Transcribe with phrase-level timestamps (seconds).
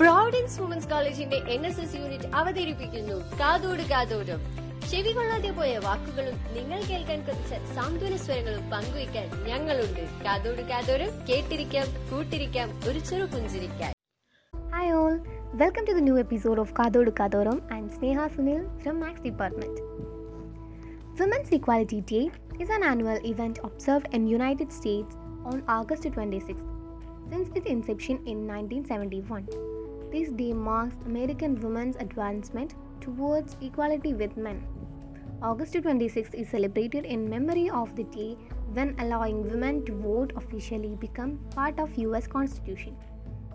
[0.00, 3.38] Providence women's കോളേജിന്റെ N S S unit അവതരിപ്പിക്കുന്നു.
[3.40, 4.40] കാതോട് കാതോടും
[4.90, 10.02] ചെവി കൊള്ളാതെ പോയ വാക്കുകളും നിങ്ങൾ കേൾക്കാൻ കുറച്ച് സാന്ത്വന സ്വരങ്ങളും പങ്കുവയ്ക്കാൻ ഞങ്ങളുണ്ട്.
[10.24, 13.92] കാതോട് കാതോരം കേട്ടിരിക്കാം കൂട്ടിരിക്കാം ഒരു ചെറു പുഞ്ചിരിക്കാൻ.
[14.74, 15.16] Hi all
[15.54, 17.62] welcome to the new episode of Kathodu Kathoram.
[17.72, 19.82] And Sneha Sunil from maths department
[21.20, 25.16] women's equality day is an annual event observed in United States
[25.50, 26.66] on August twenty six
[27.30, 29.75] since its inception in 1971.
[30.12, 34.64] This day marks American women's advancement towards equality with men.
[35.42, 38.36] August 26th is celebrated in memory of the day
[38.72, 42.96] when allowing women to vote officially become part of US Constitution.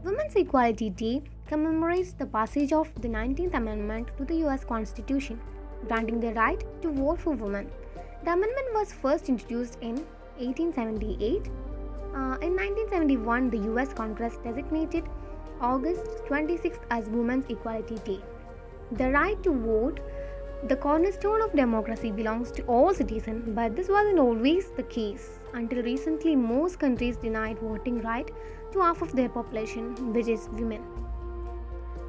[0.03, 5.39] Women's Equality Day commemorates the passage of the 19th Amendment to the US Constitution,
[5.87, 7.71] granting the right to vote for women.
[8.23, 9.95] The amendment was first introduced in
[10.37, 11.47] 1878.
[12.13, 15.05] Uh, in 1971, the US Congress designated
[15.61, 18.19] August 26th as Women's Equality Day.
[18.93, 19.99] The right to vote,
[20.67, 25.37] the cornerstone of democracy, belongs to all citizens, but this wasn't always the case.
[25.53, 28.27] Until recently, most countries denied voting right
[28.71, 30.81] to half of their population, which is women.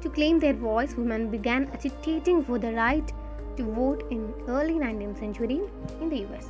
[0.01, 3.13] To claim their voice, women began agitating for the right
[3.57, 5.61] to vote in early 19th century
[6.01, 6.47] in the US.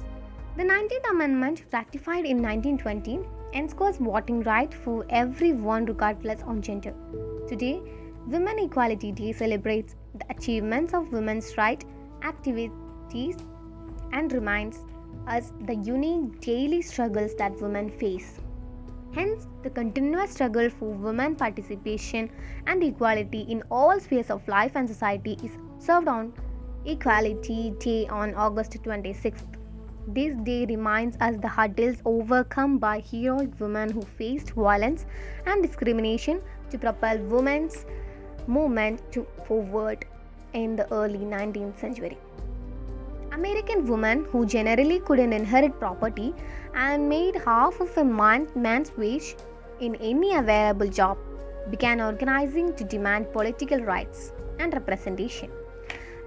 [0.56, 3.20] The 19th Amendment, ratified in 1920,
[3.54, 6.94] ensures voting right for everyone regardless of gender.
[7.48, 7.82] Today,
[8.28, 11.84] Women Equality Day celebrates the achievements of women's right
[12.24, 13.38] activities
[14.12, 14.80] and reminds
[15.28, 18.40] us the unique daily struggles that women face.
[19.14, 22.30] Hence, the continuous struggle for women participation
[22.66, 26.34] and equality in all spheres of life and society is observed on
[26.86, 29.63] Equality Day on August 26th.
[30.08, 35.06] This day reminds us the hurdles overcome by heroic women who faced violence
[35.46, 37.86] and discrimination to propel women's
[38.46, 40.06] movement to forward
[40.52, 42.18] in the early 19th century.
[43.32, 46.34] American women who generally couldn't inherit property
[46.76, 49.36] and made half of a man's wage
[49.80, 51.18] in any available job
[51.72, 55.50] began organizing to demand political rights and representation.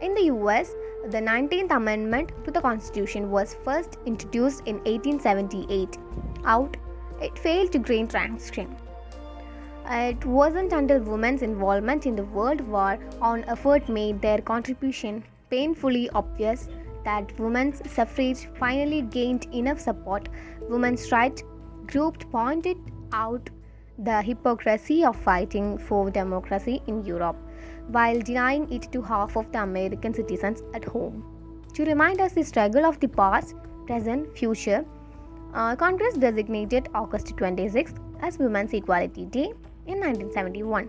[0.00, 0.75] In the US,
[1.11, 5.99] the 19th Amendment to the Constitution was first introduced in 1878.
[6.44, 6.77] Out,
[7.22, 8.75] it failed to gain traction.
[9.89, 16.11] It wasn't until women's involvement in the World War on effort made their contribution painfully
[16.11, 16.69] obvious
[17.05, 20.28] that women's suffrage finally gained enough support.
[20.69, 21.44] Women's rights
[21.87, 22.78] groups pointed
[23.12, 23.49] out
[23.97, 27.37] the hypocrisy of fighting for democracy in Europe
[27.88, 31.24] while denying it to half of the American citizens at home.
[31.74, 33.54] To remind us the struggle of the past,
[33.86, 34.84] present, future,
[35.54, 39.52] uh, Congress designated August 26th as Women's Equality Day
[39.86, 40.88] in 1971.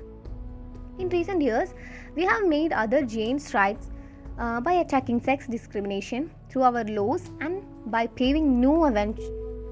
[1.00, 1.74] In recent years,
[2.16, 3.92] we have made other gained strides
[4.40, 9.18] uh, by attacking sex discrimination through our laws and by paving new aven-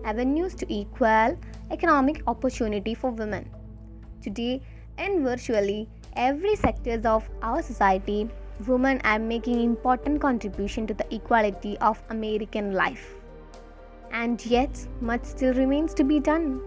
[0.06, 1.38] avenues to equal
[1.72, 3.50] economic opportunity for women.
[4.22, 4.62] Today,
[4.98, 8.30] and virtually every sectors of our society,
[8.68, 13.16] women are making important contribution to the equality of American life.
[14.12, 16.62] And yet, much still remains to be done.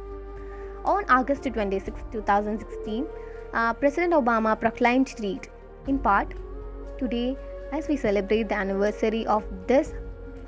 [0.84, 3.06] On August 26, 2016,
[3.54, 5.48] uh, President Obama proclaimed read,
[5.86, 6.34] in part,
[6.98, 7.36] today
[7.72, 9.92] as we celebrate the anniversary of this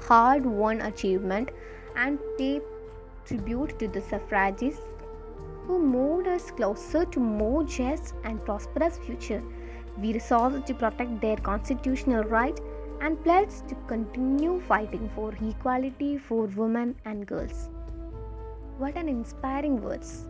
[0.00, 1.50] hard won achievement
[1.96, 2.60] and pay
[3.26, 4.82] tribute to the suffragists
[5.70, 9.40] who moved us closer to more just and prosperous future.
[9.96, 12.58] We resolved to protect their constitutional right
[13.00, 17.68] and pledged to continue fighting for equality for women and girls.
[18.78, 20.26] What an inspiring words.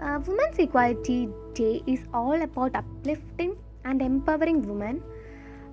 [0.00, 5.02] Uh, Women's Equality Day is all about uplifting and empowering women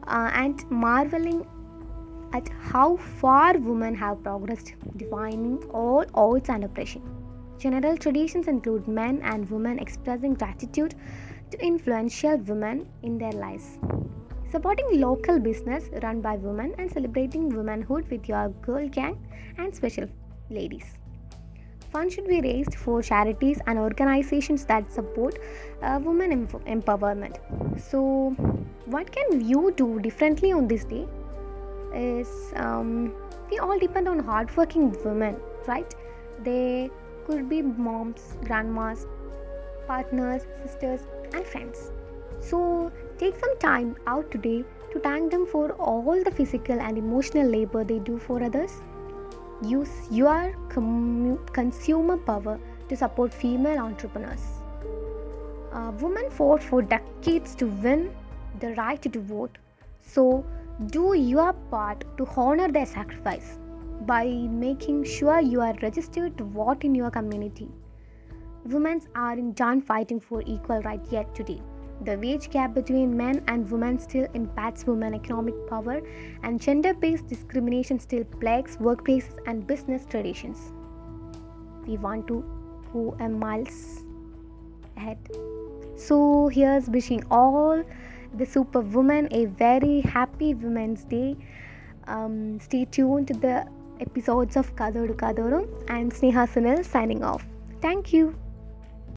[0.08, 1.46] uh, and marveling
[2.32, 7.13] at how far women have progressed, defying all odds and oppression.
[7.64, 10.96] General traditions include men and women expressing gratitude
[11.50, 13.78] to influential women in their lives.
[14.52, 19.18] Supporting local business run by women and celebrating womanhood with your girl gang
[19.58, 20.10] and special
[20.50, 20.98] ladies.
[21.94, 25.40] Funds should be raised for charities and organizations that support
[25.82, 27.38] uh, women em- empowerment.
[27.80, 28.32] So,
[28.88, 31.08] what can you do differently on this day?
[31.96, 33.14] Is um,
[33.50, 35.96] we all depend on hardworking women, right?
[36.44, 36.90] They
[37.26, 39.06] could be moms, grandmas,
[39.88, 41.02] partners, sisters,
[41.34, 41.92] and friends.
[42.40, 47.48] So, take some time out today to thank them for all the physical and emotional
[47.48, 48.82] labor they do for others.
[49.62, 52.60] Use your commu- consumer power
[52.90, 54.44] to support female entrepreneurs.
[55.72, 58.14] Uh, women fought for decades to win
[58.60, 59.58] the right to vote.
[60.02, 60.46] So,
[60.88, 63.58] do your part to honor their sacrifice
[64.06, 67.70] by making sure you are registered to vote in your community.
[68.66, 71.62] Women are in done fighting for equal rights yet today.
[72.02, 76.02] The wage gap between men and women still impacts women's economic power,
[76.44, 80.74] and gender based discrimination still plagues workplaces and business traditions.
[81.86, 82.44] We want to
[82.92, 84.04] go a miles
[84.98, 85.18] ahead.
[85.96, 87.84] So, here's wishing all
[88.34, 91.38] the superwoman a very happy Women's Day.
[92.08, 93.68] Um, stay tuned to the
[94.06, 95.68] episodes of Kadodu Kadoru Kadorum
[95.98, 97.46] and Sneha Sunil signing off.
[97.82, 98.43] Thank you.